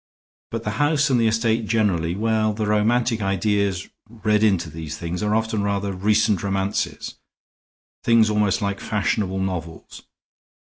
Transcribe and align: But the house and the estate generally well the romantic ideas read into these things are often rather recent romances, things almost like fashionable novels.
But 0.49 0.63
the 0.63 0.71
house 0.81 1.11
and 1.11 1.21
the 1.21 1.27
estate 1.27 1.67
generally 1.67 2.15
well 2.15 2.53
the 2.53 2.65
romantic 2.65 3.21
ideas 3.21 3.87
read 4.09 4.41
into 4.41 4.67
these 4.67 4.97
things 4.97 5.21
are 5.21 5.35
often 5.35 5.61
rather 5.61 5.93
recent 5.93 6.41
romances, 6.41 7.17
things 8.03 8.27
almost 8.27 8.63
like 8.63 8.79
fashionable 8.79 9.37
novels. 9.37 10.01